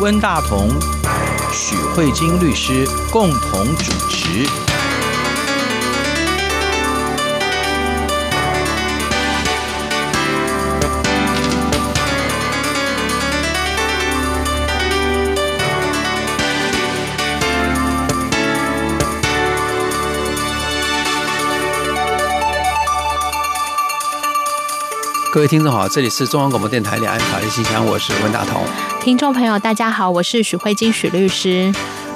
[0.00, 0.68] 温大同、
[1.52, 4.73] 许慧晶律师共同主持。
[25.34, 28.62] 各位听众好，这里是中央广播电台两岸法律信箱，我是温大同。
[29.00, 31.74] 听众朋友，大家好，我是许慧晶许律师。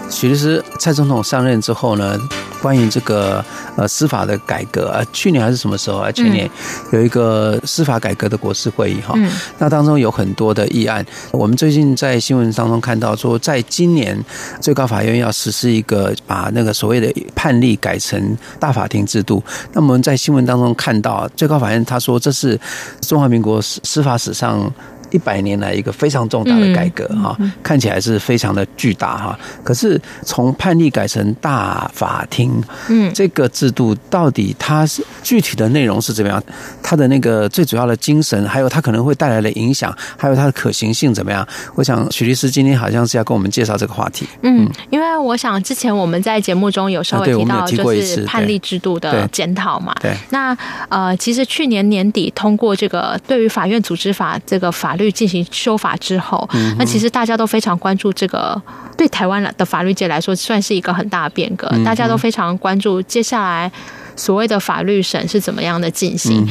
[0.08, 2.16] 许律师，蔡总统上任之后呢，
[2.60, 3.44] 关于这个
[3.76, 6.10] 呃司法的改革啊，去年还是什么时候啊？
[6.12, 6.48] 去年
[6.92, 11.04] 有一个司法改革的国事会议哈，嗯、那当中有很多的议案。
[11.30, 14.18] 我们最近在新闻当中看到说，在今年
[14.60, 19.42] 最高法院要实施一个把那个所谓的判例改成大法庭制度。
[19.72, 22.58] 那么我们在新闻当中看到，最高法院他说这是
[23.00, 24.70] 中华民国司法史上。
[25.10, 29.38] 一百年来一个非常重大的改革哈，看起来是非常的巨大哈。
[29.64, 36.42] 可是从判例改成大法庭，嗯，这个制度到底它是具体的内容是怎么样？
[36.82, 41.46] 它的那个最主要的精神，还有它可能会带来的影响，还有它的可行性怎么样？
[41.74, 44.28] 我想许律师今天好像是要跟我们介绍这个话题。
[44.42, 49.94] 嗯，因为我想之前我们在节目中有稍微提到，就是判例制度的检讨嘛。
[50.02, 50.14] 对。
[50.28, 50.54] 那
[50.90, 54.97] 呃，其实去年年底通过这个对于法院组织法这个法。
[54.98, 56.46] 律进行修法之后，
[56.78, 58.60] 那其实大家都非常关注这个，
[58.98, 63.72] 对台湾的法律界来说算是一个很大的变革，大家都非常关注接下来
[64.14, 66.46] 所谓的法律审是怎么样的进行。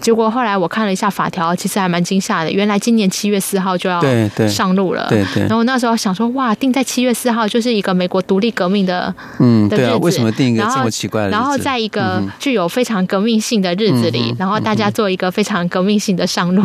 [0.00, 2.50] 结果后来我看了一下法条，其实还蛮惊吓的。
[2.50, 4.00] 原来今年七月四号就要
[4.48, 5.06] 上路了。
[5.08, 5.42] 对对。
[5.42, 9.96] 然后那时候想说，哇，定在七月四号就是一个美国独立革命的嗯的日子。
[9.96, 11.36] 为什么定一个这么奇怪的日子？
[11.36, 16.62] 然后在一个具有非常革命性的日子里，然后大家做一个非常革命性的上路，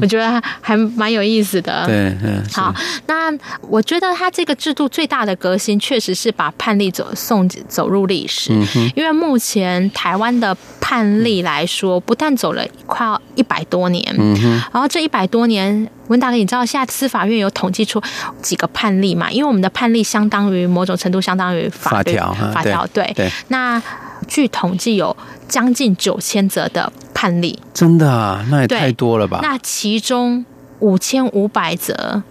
[0.00, 1.84] 我觉得还蛮有意思的。
[1.86, 2.74] 对，嗯好，
[3.06, 8.52] 那我觉得他这个制度最大的革新，确实是把判例走送走入历史。
[8.94, 12.64] 因为目前台湾的判例来说，不但走了。
[12.84, 18.00] 快要一百多年，嗯哼，然后这一百多年，文大哥，你知道现在司法院有统计出
[18.42, 19.30] 几个判例嘛？
[19.30, 23.10] 因为我们的判例相当于某种程度相当于法条，法条对。
[23.16, 23.82] 对，那
[24.28, 25.16] 据统计有
[25.48, 28.44] 将近九千则的判例，真的啊？
[28.50, 29.40] 那也太多了吧？
[29.42, 30.44] 那其中
[30.78, 32.22] 五千五百则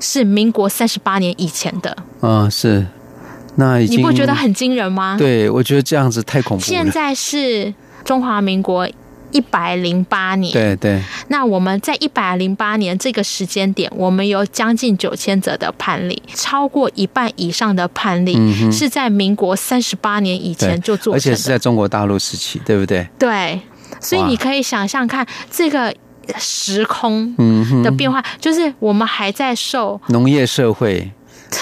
[0.00, 2.86] 是民国三十八年以前的，嗯，是。
[3.54, 5.16] 那已经你不觉得很惊人吗？
[5.18, 6.66] 对，我觉得这样子太恐怖了。
[6.66, 7.72] 现在是
[8.04, 8.88] 中华民国。
[9.32, 11.02] 一百零八年，对对。
[11.28, 18.36] 那我们在一百零八年这个时间点，我们有将近九千则的判例，超过一半以上的判例
[18.70, 23.08] 是在民国三十八年以前就做，而且是在中国大陆时期，对不对？
[23.18, 23.60] 对，
[24.00, 25.94] 所以你可以想象看这个
[26.38, 27.34] 时空
[27.82, 31.10] 的变化，就是我们还在受农业社会。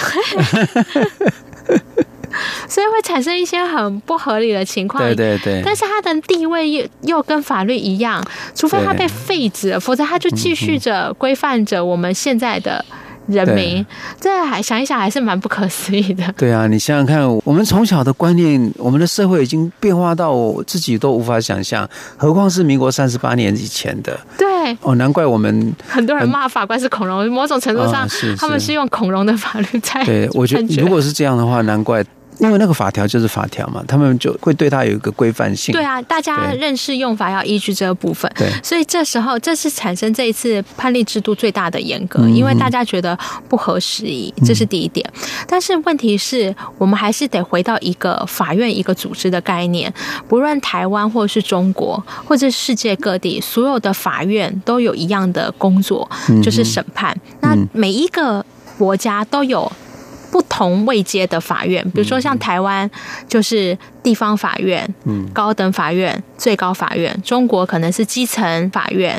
[2.67, 5.61] 所以会产生一些很不合理的情况，对对对。
[5.63, 8.23] 但是他的地位又又跟法律一样，
[8.55, 12.83] 除非他被废止了，否则他就继续着规范着我们现在的。
[13.27, 13.85] 人民，
[14.19, 16.33] 这还想一想还是蛮不可思议的。
[16.35, 21.87] 对啊，你想想看，我们从小的观念，我们的社会已经变化到我自己都无法想象，
[22.17, 24.19] 何况是民国三十八年以前的。
[24.37, 28.05] 对，哦，难怪我们很多人骂法官是恐龙，某种程度上，
[28.37, 30.03] 他们是用恐龙的法律在。
[30.03, 32.03] 对，我觉得如果是这样的话，难怪。
[32.41, 35.71] 因为那个法条就是法条嘛，他们就会对它有一个规范性。
[35.71, 38.29] 对啊，大家认识用法要依据这个部分。
[38.35, 43.15] 对，所以这时候这是产生这一次判例制度最大的严格，因为大家觉得
[43.47, 45.07] 不合时宜，这是第一点。
[45.47, 49.93] 但是问题是我们还是得回到一个法院一个组织的概念，
[50.27, 56.09] 不论台湾或是中国或者世界各地，所有的法院都有一样的工作，
[56.41, 57.15] 就是审判。
[57.41, 58.43] 那每一个
[58.79, 59.71] 国家都有。
[60.31, 62.89] 不同位阶的法院，比如说像台湾
[63.27, 69.09] 就是地方法院、嗯，高等法院、最高法院；中国可能是基层法院，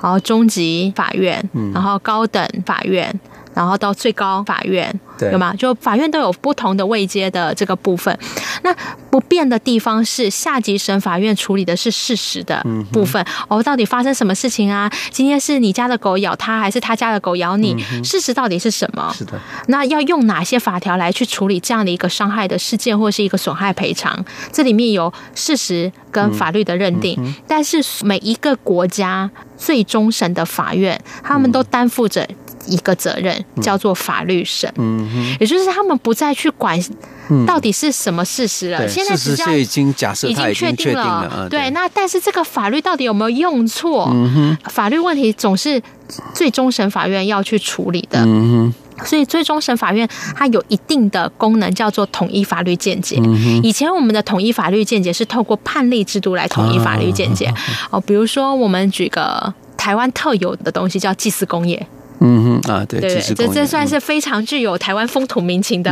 [0.00, 1.42] 然后中级法院，
[1.74, 3.12] 然后高等法院。
[3.54, 5.54] 然后到最高法院，对有吗？
[5.54, 8.16] 就法院都有不同的位阶的这个部分。
[8.62, 8.74] 那
[9.10, 13.22] 不变的地方是，下级审法院处理的是事实的部分。
[13.22, 14.90] 嗯、哦，到底发生什么事情啊？
[15.10, 17.74] 今天是你家的狗咬他，还是他家的狗咬你？
[17.92, 19.12] 嗯、事实到底是什么？
[19.16, 19.38] 是的。
[19.66, 24.24] 那要用哪些法条来去处理这样的一个伤害的事件，或是一个损害赔偿？
[24.50, 27.16] 这里面有事实跟法律的认定。
[27.18, 32.26] 嗯、但是每一个国家最终审的法院，他们都担负着。
[32.66, 36.78] 一个责任叫做法律审，嗯，也就是他们不再去管
[37.46, 38.86] 到底是什么事实了？
[38.88, 41.48] 现在事实已经假设，已经确定了。
[41.48, 44.14] 对，那但是这个法律到底有没有用错？
[44.66, 45.82] 法律问题总是
[46.34, 48.26] 最终审法院要去处理的。
[49.04, 53.20] 所以，最终审法院它有一定的功能，叫做统一法律见解。
[53.62, 57.52] 以前我们的统一法律见解是透过判例制度来统一法律见解。
[57.90, 61.84] 哦，比如说，我们举个台湾特有的东西，叫祭祀工业。
[62.24, 65.90] 嗯哼啊，对对，这这算是非常具有台湾风土民情的，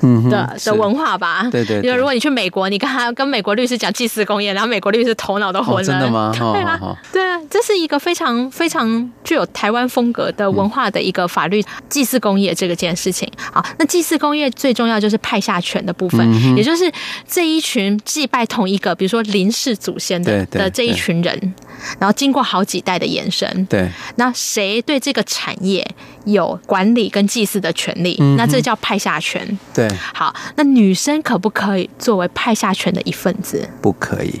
[0.00, 1.48] 嗯的的文化吧。
[1.50, 5.84] 对对，因为如果你去美国，你跟他跟美国律师讲祭祀工业，然后美国律师头脑都昏了。
[5.84, 6.32] 真的吗？
[6.34, 6.80] 对啊，
[7.12, 11.62] 对啊，这是一个非常非常具有台湾风格的文化的一个法律。
[11.88, 16.90] 祭祀工业这个件事情，好，那祭祀工业最重要就是派下权的部分，也就是
[17.28, 21.54] 这一群祭拜同一个，比如说林氏祖先的的这一群人。
[22.00, 23.86] 然后经过好几代的延伸，对，
[24.16, 25.86] 那谁对这个产业
[26.24, 28.16] 有管理跟祭祀的权利？
[28.20, 29.58] 嗯、那这叫派下权。
[29.74, 33.68] 对，好，那女生可不可以作为派下权的一份子？
[33.82, 34.40] 不可以，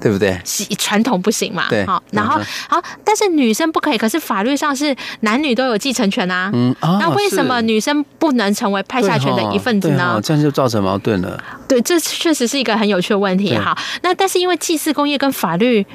[0.00, 0.40] 对不对？
[0.76, 1.66] 传统不行嘛。
[1.68, 6.50] 对，好，然后好，但是女生不可以，可是法律上是男女都有继承权啊。
[6.52, 10.20] 嗯，哦、那为什么女生不能成为派下权的一份子呢？
[10.22, 11.42] 这样就造成矛盾了。
[11.68, 13.56] 对，这确实是一个很有趣的问题。
[13.56, 15.86] 好，那但是因为祭祀工业跟法律。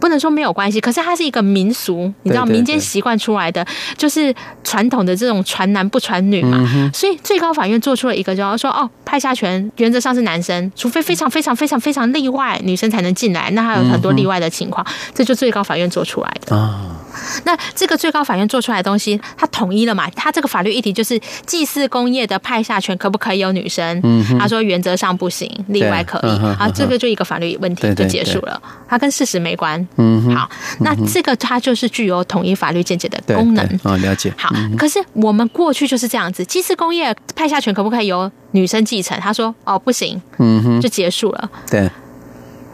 [0.00, 3.64] 不能说没有关系，可是它是一个民俗，你知道民间习惯出来的，
[3.96, 6.58] 就是传统的这种传男不传女嘛。
[6.94, 13.50] 所以最高法院做出了一个，就是说，哦，派下权原则上是男生，除非非常非常非常非常例外，女生才能进来。
[13.50, 16.96] 那还有很多例外的情况，这就最高法院做出来的啊。
[17.44, 20.08] 那这个最高法院做出来的东西，它统一了嘛？
[20.16, 24.00] 它这个法律议题就是祭祀工业的派下权可不可以有女生？
[24.38, 26.30] 他说原则上不行，例外可以。
[26.56, 29.86] 啊，这个就一个法律问题就结束了，它跟事实没关。
[29.96, 30.48] 嗯，好，
[30.80, 33.80] 那这个它就是具有统一法律见解的功能。
[33.82, 34.32] 哦，了解。
[34.36, 39.18] 好，可是我们过去就是这样子，祭祀工业派下权可不可以由女生继承？
[39.20, 41.50] 他说哦，不行，嗯哼，就结束了。
[41.70, 41.90] 对，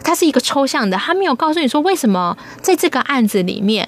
[0.03, 3.85] 它是一个抽象的，他没有告诉你说为什么在这个案子里面。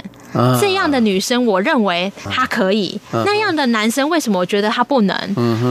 [0.60, 5.16] 这样的女生，我认为她可以；那样的男生，为什么我觉得他不能？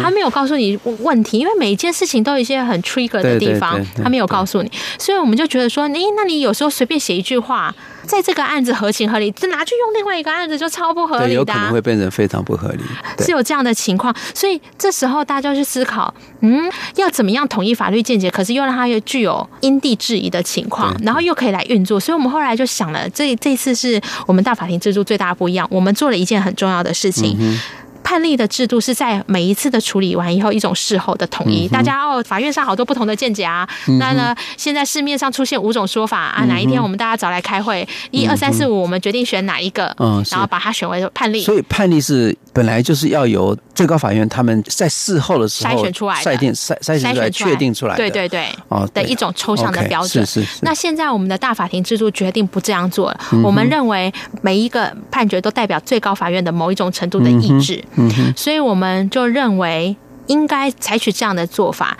[0.02, 7.74] 他没有告诉你问题，因为每一件事情都有一些很 trigger 的地方，他没有告诉你，所以我们就觉得说，诶，那你有时候随便写一句话。
[8.08, 12.82] 在这个案子合情合理，这拿去用另外一个案子就超不合理的，有可能会变成非常不合理，
[13.18, 14.12] 是有这样的情况。
[14.34, 22.00] 所以这时候大家就去思考，嗯，要怎么样统一法律见解，可是又让它又具有因地制宜的情况，然后又可以来运作。
[22.00, 27.36] 所以我们后来就想了，这这次是我们大法庭制度最大的不一样，我们做了一件很重要的事情。
[27.38, 27.60] 嗯
[28.08, 31.66] 判例的制度是在每一次的处理完以后，一种事后的统一。
[31.66, 33.68] 嗯、大家哦，法院上好多不同的见解啊。
[33.86, 36.46] 嗯、那呢，现在市面上出现五种说法啊。
[36.46, 41.42] 哪一天我们大家找来开会，一二三四五，我们决定选哪一个，嗯，然后把它选为判例。
[41.42, 47.98] 所以判例是本来就是要由最高法院他们在事后的时候筛选出来的，筛定筛筛选出来确定出来的。
[47.98, 50.24] 对对对，哦，的一种抽象的标准。
[50.24, 50.58] 是是是。
[50.62, 53.20] 那现在我们的大法庭制度决定不这样做了。
[53.44, 54.10] 我们认为
[54.40, 57.84] 每一个判决都代表最高法院的某一种程度的意志。
[57.96, 58.32] 嗯哼。
[58.34, 58.78] 所以我们。
[58.78, 59.96] 我们就认为
[60.28, 61.98] 应该采取这样的做法，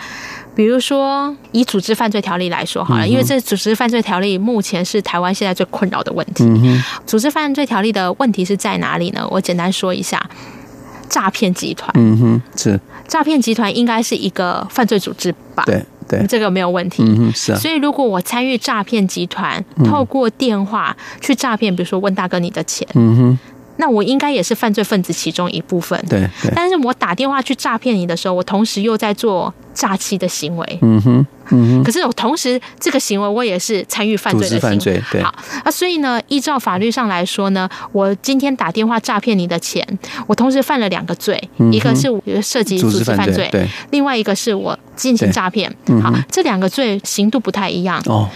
[0.55, 6.45] 比如说以组织犯罪条例来说好了，因为这组织犯罪条例目前是台湾现在最困扰的问题。
[7.05, 9.27] 组织犯罪条例的问题是在哪里呢？
[9.29, 10.29] 我简单说一下，
[11.09, 11.91] 诈骗集团。
[11.95, 15.63] 嗯哼，是诈骗集团应该是一个犯罪组织吧？
[15.65, 17.03] 对对，这个没有问题。
[17.03, 17.59] 嗯哼，是啊。
[17.59, 23.39] 所以如果我参与诈骗集团，透过电话去诈骗，比如说问大哥你的钱，嗯哼。
[23.79, 26.19] 那我应该也是犯罪分子其中一部分，对。
[26.41, 30.79] 对，但是我打电话去诈骗你的时候，我同时又在做诈欺的行为。
[30.81, 31.83] 嗯哼，嗯哼。
[31.83, 34.61] 可是我同时这个行为，我也是参与犯罪的行为。
[34.61, 35.23] 犯罪，对。
[35.23, 39.87] 好，啊，所以呢，依照法律上来说呢，我今天打电话诈骗你的钱，
[40.27, 42.09] 我同时犯了两个罪，嗯、一个是
[42.43, 43.65] 涉及组织犯罪，对。
[43.91, 45.73] 另外一个是我进行诈骗。
[46.03, 48.01] 好，这两个罪刑度不太一样。
[48.07, 48.29] 哦。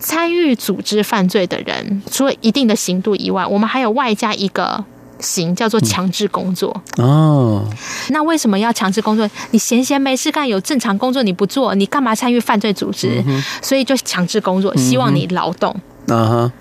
[0.00, 4.84] 参与组织犯罪的人，除了一定的刑度以外，我们还有外加一个
[5.18, 6.74] 刑，叫做强制工作。
[6.96, 7.64] 哦，
[8.10, 9.28] 那为什么要强制工作？
[9.50, 13.22] 你闲闲没事干，有正常工作你不做，你干嘛参与犯罪组织？
[13.60, 15.74] 所以就强制工作，希望你劳动。
[16.06, 16.52] 嗯哼。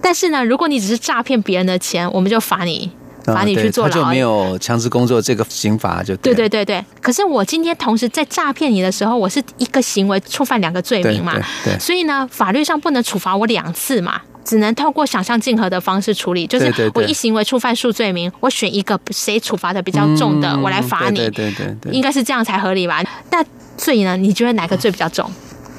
[0.00, 2.90] 但是呢，如果你只是诈骗别人的钱，我们就罚你。
[3.24, 6.84] 罚你去坐牢，他就没有强制工作这个刑罚，就对对对对。
[7.00, 11.34] 可是我今天同时在诈骗你的时候，我是一个行为触犯两个罪名嘛，
[11.78, 23.02] 所以呢，法律上不能处罚我两次嘛，只能透过想象竞合的方式处理，就是我一行为触犯数罪名，我选一个谁处罚的比较重的，我来罚你，对对对对，应该是这样才合理吧？
[23.30, 23.44] 那
[23.76, 24.16] 罪呢？
[24.16, 25.30] 你觉得哪个罪比较重？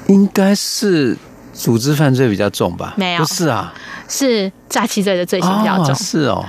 [0.08, 1.18] 应该是
[1.54, 2.94] 组织犯罪比较重吧？
[2.98, 3.74] 没有，不是啊，
[4.08, 4.52] 是。
[4.68, 5.92] 诈欺罪的罪行比较重。
[5.92, 6.44] 哦是哦。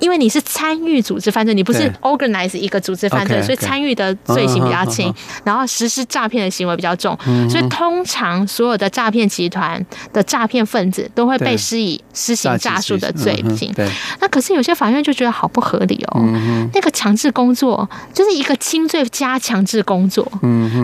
[0.00, 5.12] 因为你是参与组织犯罪，你不是 organize 一个组织犯罪，所以参与的罪行比较轻，
[5.44, 7.16] 然后实施诈骗的行为比较重，
[7.48, 13.72] 所以通常所有的诈骗集团的诈骗分子都会被施以施行诈术的罪行。
[14.20, 16.24] 那可是有些法院就觉得好不合理哦，
[16.72, 20.26] 那个强制工作就是一个轻罪加强制工作，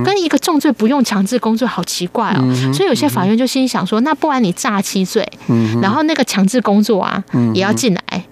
[0.05, 2.73] 跟一个重罪不用强制工作，好奇怪哦。
[2.73, 5.27] 所以有些法院就心想说，那不然你诈欺罪，
[5.81, 8.25] 然后那个强制工作啊也要进来。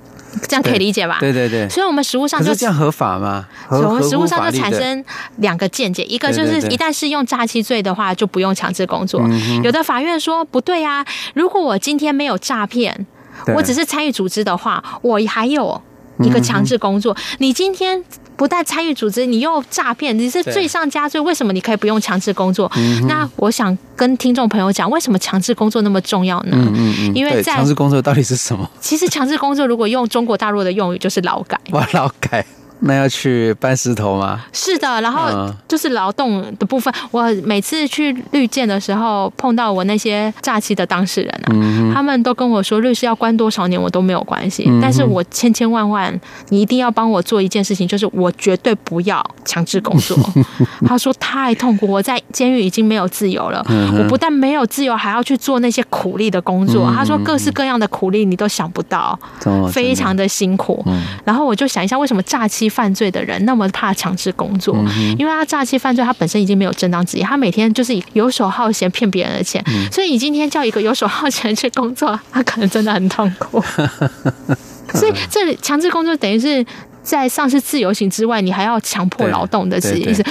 [0.49, 1.19] 这样可以理解吧？
[1.21, 1.69] 对对对。
[1.69, 3.47] 所以，我们实务上就这样合法吗？
[3.69, 5.05] 我们实务上就产生
[5.37, 9.21] 两个见解，一个就是一旦是用诈欺罪的话，就不用强制工作。
[9.62, 13.07] 有的法院说不对啊，如果我今天没有诈骗，
[13.55, 15.79] 我只是参与组织的话，我还有
[16.21, 17.15] 一个强制工作。
[17.37, 18.03] 你今天。
[18.43, 21.21] 不但参与组织，你又诈骗，你是罪上加罪。
[21.21, 22.69] 为什么你可以不用强制工作？
[22.75, 26.51] 嗯、那我想跟听众朋友讲，为什么强制工作那么重要呢？
[26.55, 28.69] 嗯嗯嗯、因为在强制工作到底是什么？
[28.81, 31.57] 其实强制工作如果用中国大陆的用语，就是劳改。
[31.71, 32.45] 哇，劳改。
[32.85, 34.45] 那要去搬石头吗？
[34.53, 36.93] 是的，然后就是劳动的部分。
[37.11, 46.12] 我每次去绿建的时候，碰到我那些诈欺的当事人啊，嗯、他们都跟我说，律师要关多少年我都没有关系，嗯、但是我千千万万，
[46.49, 50.19] 你一定要帮我做一件事情，就是我绝对不要强制工作。
[50.85, 56.89] 他说太痛苦，我在监狱已经没有自由了，嗯、我不但没有自由，还要去做那些苦力的工作。
[56.89, 60.83] 嗯、他说各式各样的苦力你都想不到，嗯、非常的辛苦。
[60.87, 62.72] 嗯、然后我就想一下，为什么诈欺？
[62.73, 64.75] 犯罪的人那么怕强制工作，
[65.19, 69.62] 因为他诈欺犯罪，他本身已经没有正当职业，他每天就是以游手好闲骗别人的钱，
[69.93, 73.62] 所以你今天叫一个游手好闲去工作，他可能真的很痛苦。
[74.99, 76.64] 所以这里强制工作等于是
[77.02, 80.25] 在丧失自由行之外，你还要强迫劳动的意思。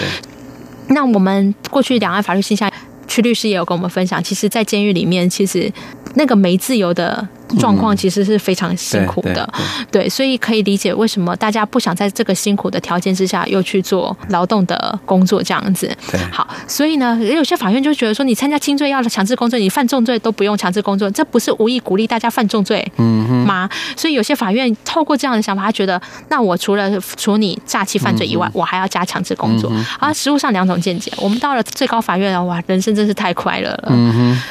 [0.88, 2.72] 那我们过去两岸法律系下，
[3.08, 5.72] 曲律师也有跟我们分享，其实，在监狱里面，其实
[6.16, 7.28] 那个没自由的。
[7.60, 15.96] 状况其实是非常辛苦的，嗯、对，对，对，所以可以理解为什么大家不想在这个辛苦的条件之下又去做劳动的工作这样子。
[16.32, 22.86] 好，所以呢，有些法院就觉得说，你参加轻罪要强制工作，你犯重罪都不用强制工作，这不是无意鼓励大家犯重罪
[23.46, 23.70] 吗？
[23.96, 29.70] 所以有些法院透过这样的想法，他觉得，那我除了处你诈欺犯罪以外，嗯、我还要加强制工作。
[29.74, 31.12] 嗯、哼啊，实务上两种见解。
[31.18, 33.94] 我们到了最高法院了，哇，人生真是太快乐了。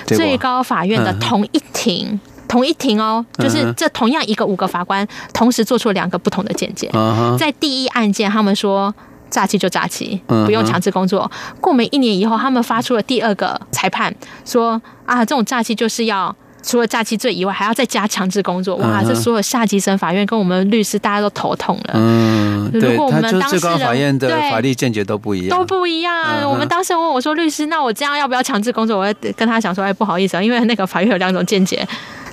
[0.07, 2.19] 最高法院的同一庭。
[2.51, 6.91] 同一庭哦，就是这同样一个五个法官同时做出了两个不同的见解。
[7.39, 8.93] 在第一案件，他们说
[9.31, 11.31] 诈欺就诈欺，不用强制工作。
[11.61, 14.13] 过没一年以后，他们发出了第二个裁判，
[14.45, 18.75] 说啊，这种诈欺就是要除了诈欺罪以外，还要再加强制工作。
[18.79, 21.93] 哇，这所有下级审法院跟我们律师大家都头痛了。
[21.95, 26.51] 嗯，如果我们当事人法院的法律见解都不一样，都不一样。
[26.51, 28.99] 我们当事人问我说，律师，那我这样要不要强制工作？
[28.99, 31.87] 我会跟他讲说，哎，不好意思啊，因为那个法院有两种见解。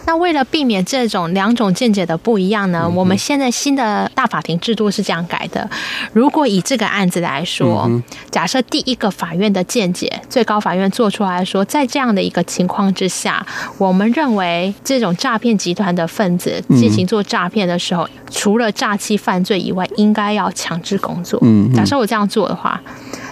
[0.07, 5.69] 那为了避免这种两种见解的不一样呢，我们现在新的大法庭制度是这样改的：
[6.13, 7.91] 如果以这个案子来说，
[8.31, 13.45] 假设第一个法院的见解，最高法院做出来说，在这样的一个情况之下，
[13.77, 21.37] 我们认为这种诈骗集团的分子进行做诈骗的时候，除了诈欺犯罪以外，应该要强制工作。
[21.75, 22.81] 假设我这样做的话，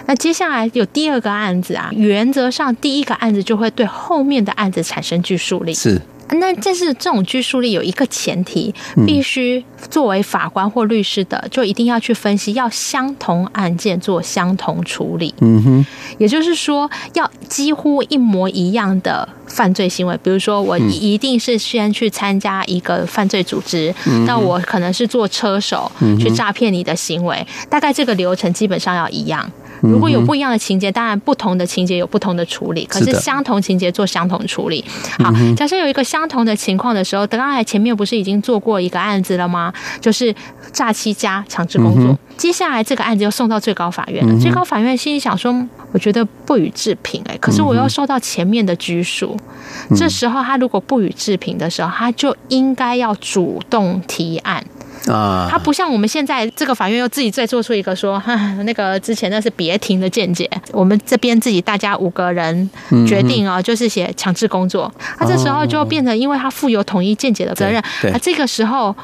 [0.04, 5.72] 那接下来有第二个案子啊，原则上第一个案子就会对后面的案子产生拘束力。
[5.72, 6.02] 是。
[6.30, 8.74] 那这是这种拘束力有一个前提，
[9.06, 15.32] 必须作为法官或律师的，就一定要去分析，要相同案件做相同处理。
[15.40, 15.86] 嗯哼，
[16.18, 23.94] 也就是说，要几乎一模一样的犯罪行为，比如说我一定是先去参加一个犯罪组织，
[24.26, 29.48] 那我可能是做车手去诈骗你的行为，大概这个流程基本上要一样。
[29.82, 32.84] 如果有不一样的情节，当然不同的情节有不同的处理。
[32.86, 34.84] 可是相同情节做相同处理。
[35.18, 39.72] 好，假设有一个相同的情况的时候，刚才前面不是已经做过一个案子了吗？
[40.00, 40.34] 就是
[40.72, 42.16] 诈欺加强制工作。
[42.36, 44.38] 接下来这个案子又送到最高法院了。
[44.38, 49.36] 最高法院心里想说，我觉得不予置评哎，可是我又受到前面的拘束。
[49.96, 54.62] 这时候他如果不予置评的时候，他就应该要主动提案。
[55.06, 58.34] 啊，他不像我们现在这个法院又自己再做出一个说，哈，
[58.64, 62.68] 那个之前那是别庭的见解，我们这边自己大家五个人
[63.06, 67.80] 决定啊，就是写强制工作，他这时候就变成，因为他负有统一见解的责任，
[68.12, 68.94] 啊，这个时候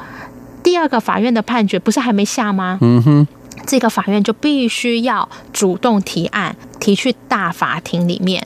[0.61, 2.77] 第二个法院的判决不是还没下吗？
[2.81, 3.27] 嗯哼，
[3.65, 8.45] 这个法院就必须要主动提案，提去大法庭里面。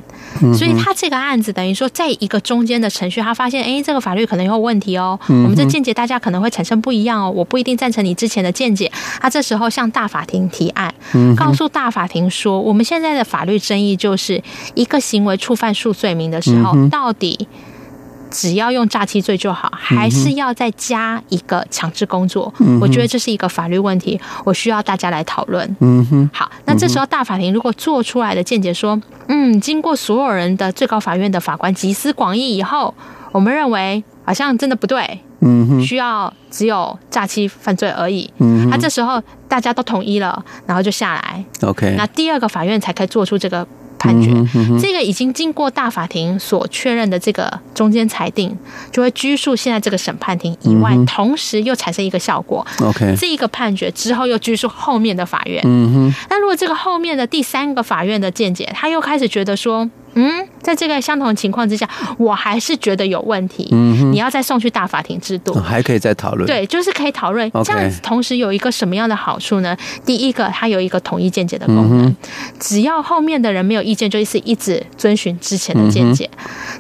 [0.53, 5.19] 所以他这个案子等于说，在一个中间的程序，他发现，哎，这个法律可能有问题哦。
[5.27, 7.31] 我们这见解大家可能会产生不一样哦。
[7.31, 8.91] 我不一定赞成你之前的见解。
[9.19, 10.93] 他这时候向大法庭提案，
[11.36, 14.41] 告诉大法庭说，我们现在的法律争议就是
[14.75, 17.47] 一个行为触犯数罪名的时候，到底
[18.38, 22.53] 只要用诈欺罪就好，还是要再加一个强制工作？
[22.79, 25.75] 我觉得这是一个法律问题，我需要大家来讨论。
[25.79, 32.94] 嗯哼，好，那这时候大法庭如果做出来的见解说，嗯，经过所有人的最高法院的法官集思广益以后，
[33.32, 35.20] 我们认为好像真的不对。
[35.39, 38.32] 嗯哼，需要只有诈欺犯罪而已。
[38.38, 41.44] 嗯，那这时候大家都同意了，然后就下来。
[41.62, 43.67] OK，那第二个法院才可以做出这个。
[44.08, 48.58] 判决，嗯嗯、这个已经经过大法庭所确认的这个中间裁定，
[48.90, 52.66] 就会拘束现在这个审判庭以外，嗯、同时又产生一个效果。
[52.80, 55.62] OK，这一个判决之后又拘束后面的法院。
[55.66, 59.90] 嗯哼，那如果这个后面的第三个法院的见解，他又开始觉得说。
[60.17, 63.69] 嗯，在这个相同情况之下，我还是觉得有问题。
[63.71, 66.47] 嗯哼，你要再送去大法庭制度，还可以再讨论。
[66.47, 67.50] 对，就是可以讨论。
[67.63, 69.77] 这样子同时有一个什么样的好处呢？
[70.03, 72.15] 第一个，它有一个统一见解的功能，
[72.59, 76.27] 只要后面的人没有意见，就一直一直遵循之前的见解。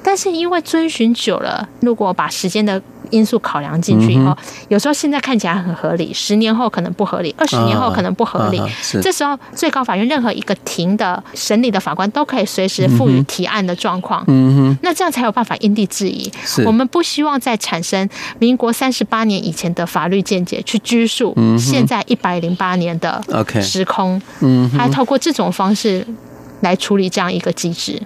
[0.03, 4.35] 但是因为遵循久了，如果把时间的因素考量进去以后，
[4.69, 8.61] 有时候现在看起来很合理，十年后可能不合理，二十年后可能不合理。
[9.01, 13.17] 这时候最高法院任何一个庭的审理的法官都可以随时赋予。
[13.27, 16.31] 提案的状况，嗯哼，那这样才有办法因地制宜。
[16.65, 18.07] 我们不希望再产生
[18.39, 23.21] 民国三十八年以前的法律见解去拘束现在一百零八年的
[23.61, 26.07] 时空，嗯，还透过这种方式
[26.61, 28.01] 来处理这样一个机制。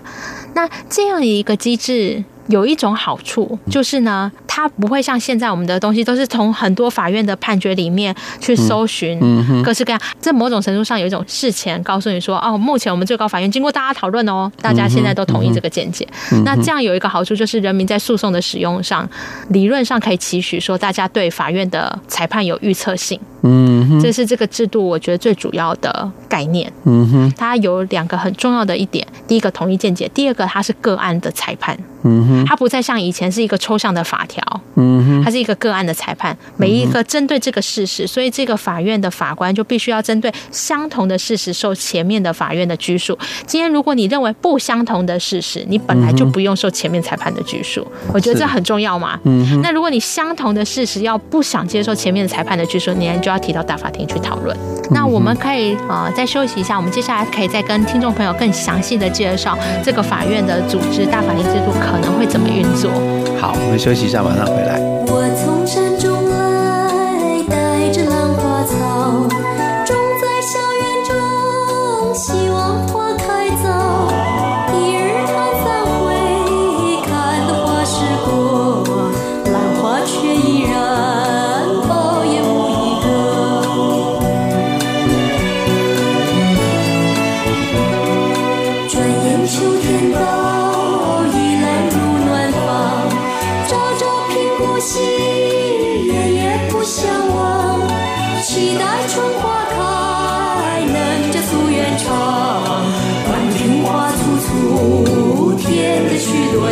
[0.55, 2.23] 那这样一个机制。
[2.51, 9.19] 有一种好处就是呢，它不会像现在我们的东西都是从很多法院的判决里面去搜寻
[9.63, 9.99] 各式各样。
[10.21, 16.07] 这某种程度上有一种事前告诉你说，哦，目前我们最高法院经过大家讨论哦，大家现在都同意这个见解。
[16.45, 19.09] 那这样有一个好处就是，人民在诉讼的使用上，
[19.49, 23.19] 理论上可以期许说，大家对法院的裁判有预测性。
[23.43, 26.71] 嗯，这是这个制度我觉得最主要的概念。
[26.83, 31.75] 嗯哼，它有两个很重要的一点：第一个统一见解，第二个它是个案的裁判。
[32.03, 34.43] 嗯哼，它不再像以前是一个抽象的法条。
[34.75, 43.17] 嗯哼，它是一个个案的裁判，每一个针对这个事实，所以这个法院的法官就必须要针对相同的事实受前面的法院的拘束。
[43.45, 47.85] 今天如果你认为不相同的事实，你本来就不用受前面裁判的拘束。
[48.13, 49.19] 我觉得这很重要嘛。
[49.23, 54.55] 嗯哼，那如果你相同的事实要不想接受前面的裁判的拘束，你就要提到大法庭去讨论。
[54.89, 62.89] 那我们可以啊、呃、再休息一下，我们接下来可以再跟听众朋友更详细的介绍这个法院的组织，大法庭制度可能会怎么运作。
[63.37, 64.79] 好，我们休息一下，马上回来。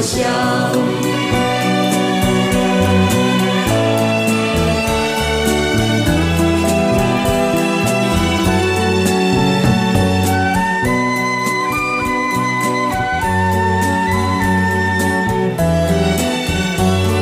[0.10, 0.28] 香。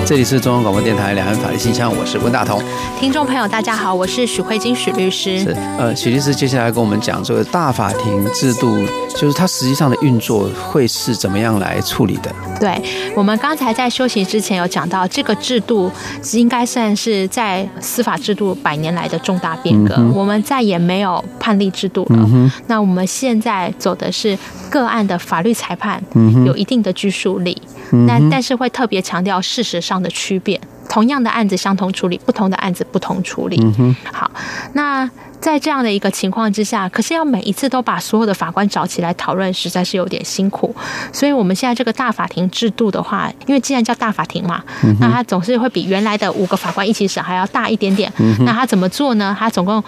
[0.06, 2.63] 这里是中央广播电台两岸法律信箱，我是温大同。
[2.97, 5.39] 听众朋友，大家好，我是许慧金许律师。
[5.39, 8.86] 是，呃，许律师接下来跟我们讲这个大法庭制度，
[9.17, 12.32] 就是它实际上的运作会是怎么样来处理的？
[12.60, 12.80] 对，
[13.15, 15.91] 我们刚才在休息之前有讲到，这个制度
[16.34, 19.95] 应该算是在司法制度百年来的重大变革。
[19.97, 22.19] 嗯、我们再也没有判例制度了。
[22.32, 24.38] 嗯、那我们现在走的是
[24.69, 26.01] 个案的法律裁判，
[26.45, 27.60] 有一定的拘束力。
[28.06, 33.62] 那但是会特别强调事实上的区别，同样的案子相同处理，不同的案子不同处理。
[33.80, 34.30] 嗯好，
[34.73, 40.76] 那在这样的一个情况之下，可是要每一次都把所有的法官找起来讨论，实在是有点辛苦。
[41.13, 44.63] 所以我们现在这个大法庭制度的话，因为既然叫大法庭嘛，
[45.00, 48.12] 那它总是会比原来的五个法官一起审还要大一点点。
[48.39, 49.36] 那他怎么做呢？
[49.38, 49.84] 他总共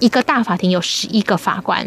[0.00, 1.86] 一个大法庭有十一个法官。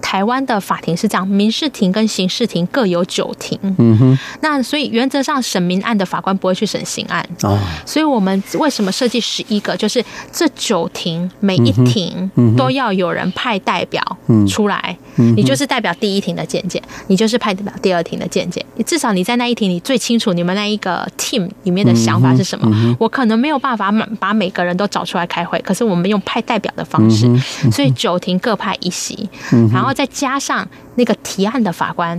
[0.00, 3.58] 台湾的法庭是这样，民事庭跟刑事庭各有九庭。
[3.78, 4.18] 嗯哼。
[4.40, 7.26] 那所以原则上审民案的法官不会去审刑案。
[7.42, 7.58] 哦。
[7.86, 9.76] 所以我们为什么设计十一个？
[9.76, 14.02] 就是这九庭每一庭都要有人派代表
[14.48, 14.96] 出来。
[15.16, 15.34] 嗯。
[15.36, 18.64] 你就是代表第一庭的见解，你就是派代表第二庭的见解。
[18.84, 22.96] 至少你在那一庭，你最清楚你们那一个 team 里面的想法是什么。
[22.98, 27.26] 我可能没有办法把每个人都找出来开会，可是我们用派代表的方式，
[27.70, 29.28] 所以九庭各派一席。
[29.72, 32.16] 然后再加上那个提案的法官，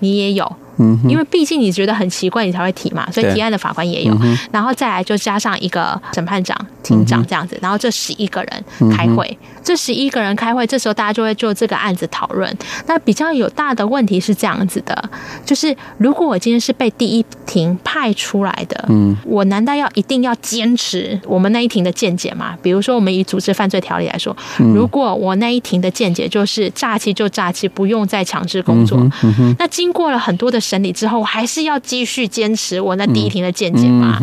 [0.00, 0.56] 你也有。
[0.78, 12.56] 嗯，因为毕竟你觉得很奇怪，你才会提嘛，所以提案的法官也有，嗯、然后再来就加上一个审判长、庭长这样子，然后这十一个人开会，嗯、这十一个人开会，这时候大家就会就这个案子讨论。
[12.86, 15.10] 那比较有大的问题是这样子的，
[15.44, 22.56] 就是如果我今天是被第一庭派出来的，嗯，我难道要一定要坚持我们那一庭的见解吗？
[22.62, 30.61] 比如说，我们以组织犯罪条例来说，如果我那一庭的见解就是诈欺就诈欺，不用再强制工作，嗯、那经过了很多的。
[30.62, 34.18] 审理之后，我还是要继续坚持我那第一庭的见解吗？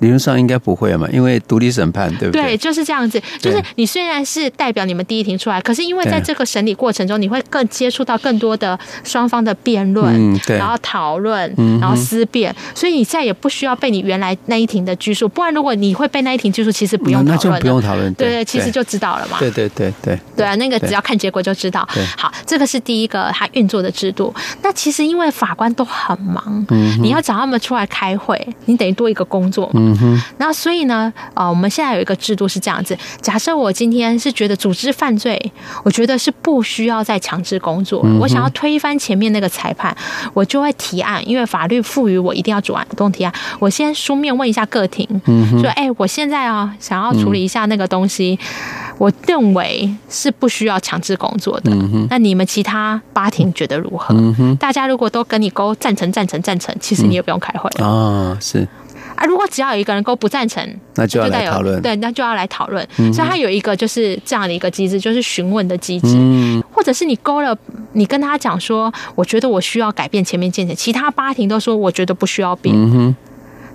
[0.00, 2.42] 理论上应该不会嘛，因为独立审判，对不对？
[2.42, 3.20] 对，就是这样子。
[3.38, 15.28] 就是你虽然是代表你们第一庭出来，可是因为在这个审理过程中，你会更接触到更多的双方的辩论，嗯、然后讨论，然后思辨，嗯、所以你再也不需要被你原来那一庭的拘束。
[15.28, 18.12] 不然，如果你会被那一庭拘束，其实不用讨论，那就不用讨论。
[18.14, 19.38] 对对，其实就知道了嘛。
[19.38, 20.18] 对对对对。
[20.36, 21.86] 对啊，那个只要看结果就知道。
[22.16, 24.34] 好，这个是第一个他运作的制度。
[24.62, 29.70] 那其实因为法官都很忙，嗯、你要找他们出来开会，你等于多一个工作。
[29.90, 30.22] 嗯哼。
[30.36, 30.80] 然后所以。
[30.90, 35.38] 呢，呃，我们现在有一个制度是这样子：假设我今天是觉得组织犯罪，
[35.84, 39.94] 我觉得是不需要再强制工作，我想要推翻前面那个裁判，
[40.32, 43.32] 我就会提案，因为法律赋予我一定要主动提案。
[43.60, 45.06] 我先书面问一下个庭，
[45.60, 48.36] 说：“哎，我现在啊，想要处理一下那个东西，
[48.98, 51.70] 我认为是不需要强制工作的。
[52.08, 54.16] 那你们其他八庭觉得如何？
[54.58, 58.66] 大家如果都跟你勾赞成、赞成、赞成，其实你也不用开会啊，是。”
[59.20, 61.80] 啊，如果只要有一个人勾不赞成，那就要来讨论。
[61.82, 62.86] 对，那就要来讨论。
[62.96, 67.54] 嗯、所以他有一个就是这样的一个机制，就是询问的机制，嗯、或者是你勾了，
[67.92, 72.74] 你跟他讲说，我觉得我需要改变前面见解，其他八庭都说我觉得不需要变。
[72.74, 73.16] 嗯、哼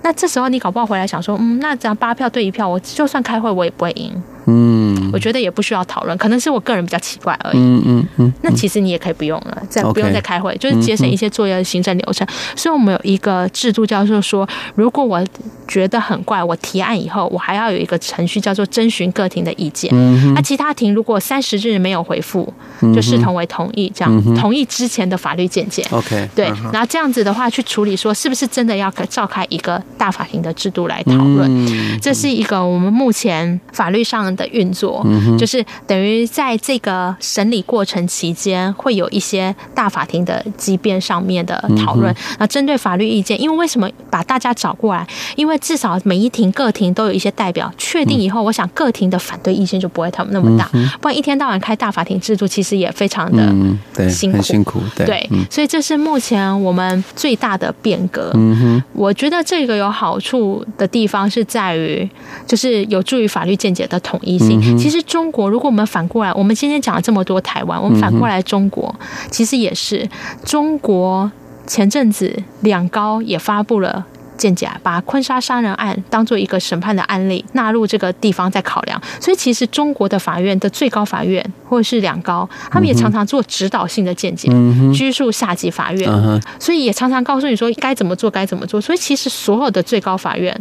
[0.01, 4.12] 那这时候你搞不好回来想说，嗯，那这样八票对一票，我就算开会我也不会赢。
[4.47, 7.58] 嗯，我觉得也不需要讨论，可能是我个人比较奇怪而已。
[7.58, 8.34] 嗯嗯嗯。
[8.43, 12.27] 那其实你也可以不用了，再不用再开会，就是节省一些作业的行政流程。
[12.55, 15.23] 所以我们有一个制度叫做说，如果我
[15.67, 19.89] 觉得很怪，我提案以后，我还要有一个程序叫做征询各庭的意见。
[19.93, 22.53] 嗯那其他庭如果三十日没有回复，
[22.93, 25.84] 就视同为同意，这样同意之前的法律见解。
[25.89, 26.29] OK。
[26.36, 31.99] 对，然后这样子的话去处理，说是不是真的要召开一个大法庭的制度来讨论？
[31.99, 34.35] 这是一个我们目前法律上。
[34.36, 35.06] 的运作，
[35.38, 42.13] 就是等于在这个审理过程期间，会有一些大法庭的机变上面的讨论。
[42.39, 45.06] 那针对法律意见，因为为什么把大家找过来？
[45.36, 50.69] 因为至少每一庭各庭都有一些代表，确定以后，我想各庭的反对意见就不会他们那么大。
[51.02, 54.41] 不然一天到晚开大法庭制度，其实也非常的辛苦。
[54.41, 58.32] 辛苦，对，所以这是目前我们最大的变革。
[58.36, 62.08] 嗯哼我觉得这个有好处的地方是在于，
[62.45, 64.77] 就是有助于法律见解的统一性。
[64.77, 68.93] 其实中国，如果我们反过来，我们今天讲了这么多台湾，我们反过来中国，
[69.29, 70.09] 其实也是
[70.43, 71.31] 中国。
[71.67, 74.05] 前阵子两高也发布了。
[74.38, 84.50] 见解，把坤沙杀人案当做一个审判的案例纳入这个地方在考量，所以其实中国的法院的最高法院或者是两高，他们也常常做指导性的见解，
[84.93, 88.80] 拘束下级法院，所以也常常告诉你说该怎么做，该怎么做。
[88.82, 90.56] 所以其实所有的最高法院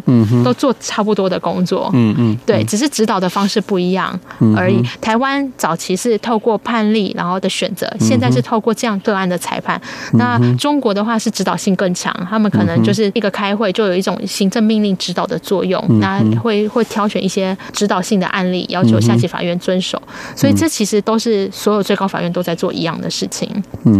[0.44, 4.18] 都做差不多的工作，嗯嗯，对，只是指导的方式不一样
[4.56, 4.82] 而已。
[5.00, 9.80] 台湾早期是透过判例然后的选择，现在是透过这样个案的裁判。
[10.12, 13.63] 那中国的话是指导性更强，他们可能就是一个开会。
[13.64, 20.00] 会就有一种行政命令指导的作用，那会会挑选一些指导性的案例，要求下级法院遵守。
[20.36, 23.48] 所以这其实都是所有最高法院都在做一样的事情。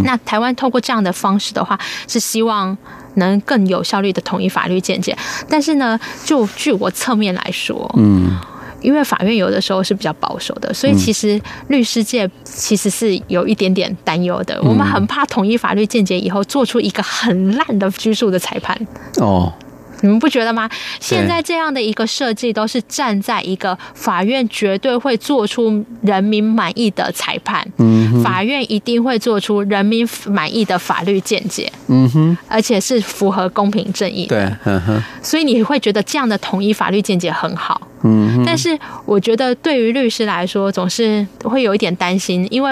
[0.03, 2.77] 那台湾透过这样的方式的话，是希望
[3.15, 5.17] 能更有效率的统一法律见解。
[5.49, 8.37] 但是呢，就据我侧面来说，嗯。
[8.85, 14.61] 因为法院有的时候是比较保守的，所以其实律师界其实是有一点点担忧的。
[14.61, 18.79] 我们很怕统一法律见解以后做出一个很烂的拘束的裁判。
[19.17, 19.51] 哦。
[20.01, 20.69] 你们不觉得吗？
[20.99, 42.71] 现在这样的一个设计，都是站在一个法院绝对会做出人民满意的裁判，嗯，法院一定会做出人民满意的法律见解，嗯哼，而且是符合公平正义的，对，嗯哼，所以你会觉得这样的统一法律见解很好，嗯，但是我觉得对于律师来说，总是会有一点担心，因为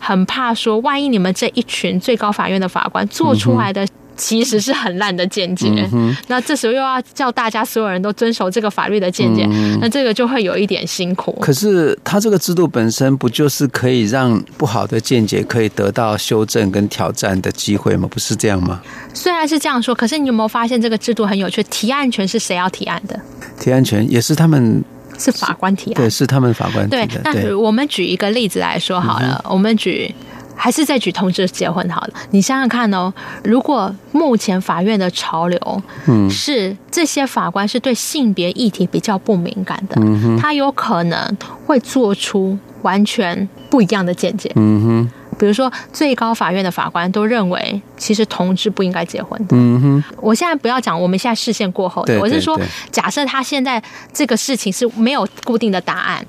[0.00, 3.86] 很怕说，万一你们这一群最高法院的法官做出来的。
[4.20, 11.32] 其实是很烂的见解，嗯、那这时候又要叫大家所有人都遵守这个法律的见解，嗯、那这个就会有一点辛苦。
[11.40, 18.06] 可是，他这个制度本身不就是可以让不好的见解可以得到修正跟挑战的机会吗？
[18.10, 18.82] 不是这样吗？
[19.14, 21.62] 虽然是这样说，可是你有没有发现这个制度很有趣？
[21.70, 23.18] 提案权是谁要提案的？
[23.58, 24.84] 提案权也是他们，
[25.18, 27.06] 是法官提案，对，是他们法官提的。
[27.06, 30.14] 对，那我们举一个例子来说好了，嗯、我们举。
[30.60, 32.10] 还是再举同志结婚好了。
[32.32, 33.10] 你想想看哦，
[33.42, 45.10] 如果目前法院的潮流，嗯，是这些法官是对性别议题比较不敏感的，嗯哼，他有可能会做出完全不一样的见解，嗯哼。
[45.38, 49.56] 比如说，最高法院的法官都认为，其实同志不应该结婚的。
[49.56, 50.04] 嗯哼。
[50.20, 52.60] 我现在不要讲我们现在视线过后的，我是说，
[52.92, 56.22] 假设他现在这个事情是没有固定的答案。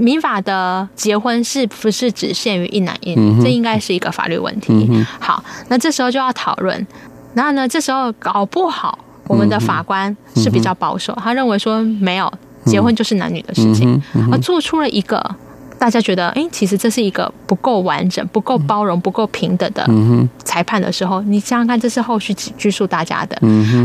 [0.00, 3.42] 民法的结婚是不是只限于一男一女？
[3.42, 4.88] 这应该是一个法律问题。
[5.18, 6.86] 好，那这时候就要讨论。
[7.34, 12.32] 然后呢，这时候搞不好我们的法官是比较保守，他认为说没有
[12.64, 15.34] 结婚就是男女的事情，而做出了一个
[15.78, 19.84] 大家觉得哎，其实这是一个不够完整、不够包容、不够平等的
[20.44, 23.36] 裁判的时候，你想想看，这是后续拘束大家的。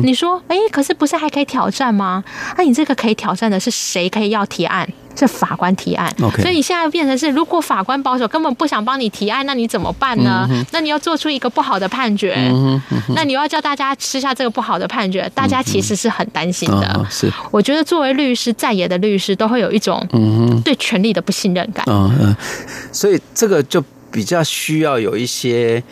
[0.03, 2.23] 你说哎，可是不是还可以挑战吗？
[2.57, 4.87] 那你这个可以挑战的是谁可以要提案？
[5.19, 10.47] 是法官提案.所以你现在变成是，如果法官保守，根本不想帮你提案，那你怎么办呢？
[10.49, 16.95] 嗯、那你要做出一个不好的判决，嗯嗯、那你要叫大家吃下这个不好的判决，大家其实是很担心的。
[16.97, 20.08] 嗯、是，我觉得作为律师，在野的律师都会有一种
[20.63, 21.86] 对权力的不信任感。
[21.88, 22.36] 嗯嗯，
[22.91, 25.84] 所以这个就比较需要有一些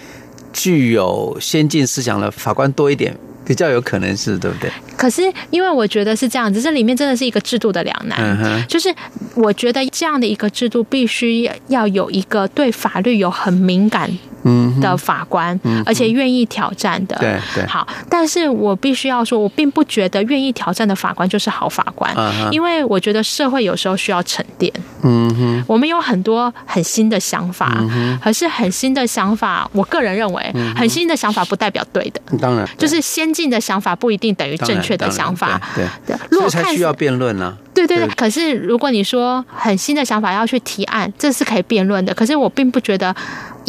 [0.54, 3.16] 具有先进思想的法官多一点。
[3.48, 4.70] 比较有可能是对不对？
[4.98, 8.66] 可是因为我觉得是这样子，这里面真的是一个制度的两难。
[8.68, 8.94] 就是
[9.36, 14.12] 我觉得这样的一个制度必须要有一个对法律有很敏感。
[14.48, 17.66] 嗯，的法官，而且愿意挑战的，对对。
[17.68, 22.16] 好，但是我必须要说，我并不觉得愿意挑战的法官就是好法官，
[22.50, 24.72] 因为我觉得社会有时候需要沉淀。
[25.04, 27.84] 嗯哼，我们有很多很新的想法，
[28.24, 32.22] 可是很新的想法，我个人认为，很新的想法不代表对的。
[32.40, 35.60] 当然，就是先进的想法不一定等于正确的想法。
[35.76, 37.58] 对对，所以才需要辩论呢。
[37.74, 42.14] 对对对，可是如果你说很新的想法要去提案，这是可以辩论的。
[42.14, 43.14] 可是我并不觉得。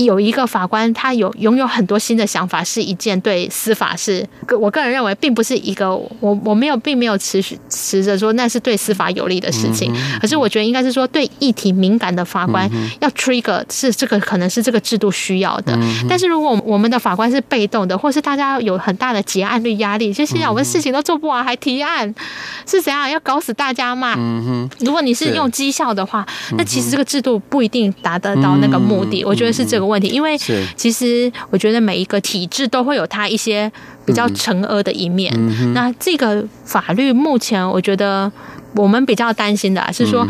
[0.05, 9.93] 有一个法官，他有拥有很多新的想法，是一件对司法是个我个人认为，并不是一个我我没有并没有持续持着说那是对司法有利的事情。
[10.21, 15.77] 可是我觉得应该是说，对议题敏感的法官要 trigger 是这个可能是这个制度需要的。
[16.09, 22.15] 但是如果我们的法官是被动的，或是大家有很大的结案率压力，就现在我们事情都做不完还提案，
[22.65, 24.15] 是怎样要搞死大家嘛？
[24.79, 26.25] 如果你是用绩效的话，
[26.57, 29.25] 那其实这个制度不一定达得到那个目的。
[29.25, 29.88] 我觉得是这个。
[29.89, 30.37] 问题，因为
[30.77, 33.71] 其实我觉得每一个体制都会有它一些
[34.05, 35.33] 比较惩恶的一面。
[35.73, 38.31] 那这个法律目前，我觉得
[38.75, 40.27] 我们比较担心的是说。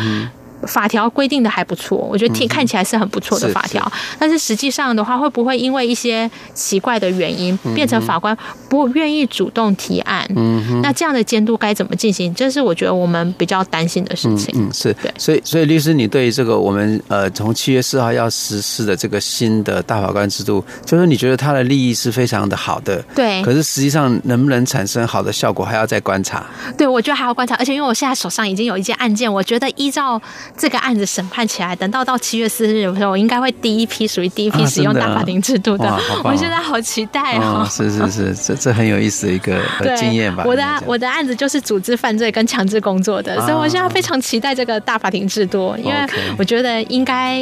[0.66, 8.36] 法条规定的还不错，我觉得听看起来是很不错的法条，但是实际上的话，会不会因为一些奇怪的原因，变成法官
[8.68, 10.26] 不愿意主动提案？
[10.34, 12.34] 嗯，那这样的监督该怎么进行？
[12.34, 14.52] 这是我觉得我们比较担心的事情。
[14.54, 23.40] 嗯，是对，所以所以律师，你对于这个我们呃从七月四号要实施的这个新的大法官制度，就是你觉得它的利益是非常的好的，对。
[23.42, 26.44] 可是实际上能不能产生好的效果，还要再观察。
[26.76, 30.20] 对，我觉得还要观察，而且因为我现在手上已经有一件案件，我觉得依照。
[30.56, 35.88] 这个案子审判起来，等到到七月四日的时候，我应该会第一批属于第一批使用大法庭制度的。
[35.88, 37.64] 啊的哦、我现在好期待哦！
[37.64, 39.60] 哦是是是，这这很有意思的一个
[39.96, 40.44] 经验吧？
[40.46, 45.96] 我的我的案子就是组织犯罪跟强制工作的，啊、所以我现在非常期待这个大法庭制度，因为
[46.38, 47.38] 我觉得应该，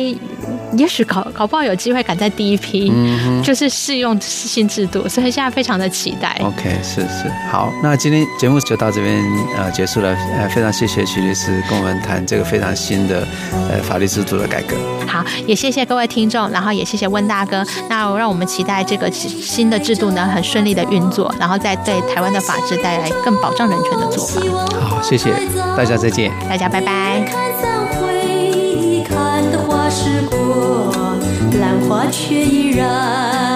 [0.77, 2.93] 也许搞搞不好有机会赶在第一批，
[3.43, 6.39] 就是适用新制度，所以现在非常的期待。
[6.43, 9.23] OK，是是好，那今天节目就到这边
[9.57, 13.27] 呃结束了，呃非常谢谢徐律师跟我们谈这个非常新新的
[13.69, 14.75] 呃法律制度的改革。
[15.07, 17.63] 好，也谢谢各位听众，然后也谢谢温大哥。
[17.91, 24.41] 那让我们期待这个新的制度呢，很顺利的运作，然后再对台湾的法治带来更保障人权的做法。
[24.81, 25.31] 好，谢谢
[25.77, 27.23] 大家，再见，大家拜拜。
[29.05, 29.89] 看的花
[30.31, 30.91] 过，
[31.61, 33.56] 兰却依然。